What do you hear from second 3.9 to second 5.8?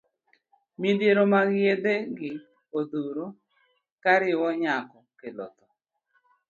kariwo nyako kelo tho.